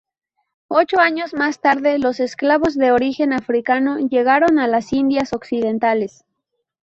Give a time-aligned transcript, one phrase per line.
[0.69, 6.25] Ocho años más tarde los esclavos de origen africano llegaron a las Indias Occidentales.